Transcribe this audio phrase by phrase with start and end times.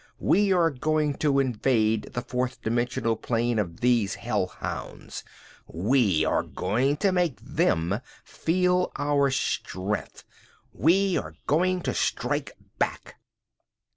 [0.17, 5.23] We are going to invade the fourth dimensional plane of these hellhounds.
[5.67, 10.23] We are going to make them feel our strength.
[10.73, 13.17] We are going to strike back."